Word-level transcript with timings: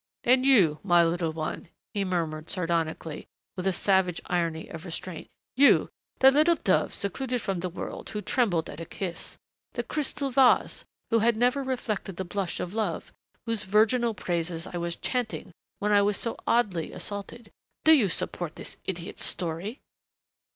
"And 0.23 0.47
you, 0.47 0.79
my 0.81 1.03
little 1.03 1.31
one," 1.31 1.67
he 1.93 2.03
murmured 2.03 2.49
sardonically 2.49 3.27
with 3.55 3.67
a 3.67 3.71
savage 3.71 4.19
irony 4.25 4.67
of 4.67 4.83
restraint, 4.83 5.27
"you, 5.55 5.91
the 6.21 6.31
little 6.31 6.55
dove 6.55 6.91
secluded 6.91 7.39
from 7.39 7.59
the 7.59 7.69
world, 7.69 8.09
who 8.09 8.19
trembled 8.19 8.67
at 8.67 8.79
a 8.79 8.85
kiss, 8.85 9.37
the 9.73 9.83
crystal 9.83 10.31
vase 10.31 10.85
who 11.11 11.19
had 11.19 11.37
never 11.37 11.61
reflected 11.61 12.17
the 12.17 12.25
blush 12.25 12.59
of 12.59 12.73
love, 12.73 13.13
whose 13.45 13.63
virginal 13.63 14.15
praises 14.15 14.65
I 14.65 14.77
was 14.77 14.95
chanting 14.95 15.51
when 15.77 15.91
I 15.91 16.01
was 16.01 16.17
so 16.17 16.35
oddly 16.47 16.91
assaulted, 16.91 17.51
do 17.85 17.91
you 17.91 18.09
support 18.09 18.55
this 18.55 18.77
idiot's 18.85 19.23
story?" 19.23 19.81